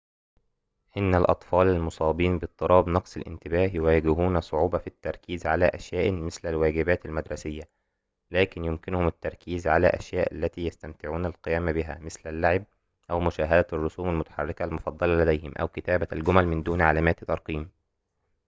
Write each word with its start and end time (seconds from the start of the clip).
إن 0.97 1.15
الأطفال 1.15 1.67
المصابين 1.67 2.37
باضطراب 2.39 2.87
نقص 2.89 3.17
الانتباه 3.17 3.71
يواجهون 3.73 4.41
صعوبةً 4.41 4.77
في 4.77 4.87
التركيز 4.87 5.45
على 5.45 5.65
أشياءٍ 5.65 6.11
مثل 6.11 6.49
الواجبات 6.49 7.05
المدرسية 7.05 7.69
لكن 8.31 8.65
يمكنهم 8.65 9.07
التركيز 9.07 9.67
على 9.67 9.87
الأشياء 9.87 10.33
التي 10.33 10.65
يستمتعون 10.65 11.25
القيام 11.25 11.71
بها 11.73 11.99
مثل 12.01 12.29
اللعب 12.29 12.63
أو 13.11 13.19
مشاهدة 13.19 13.67
الرسوم 13.73 14.09
المتحركة 14.09 14.65
المفضلة 14.65 15.23
لديهم 15.23 15.51
أو 15.57 15.67
كتابة 15.67 16.07
الجمل 16.13 16.47
من 16.47 16.63
دون 16.63 16.81
علامات 16.81 17.23
ترقيم 17.23 17.69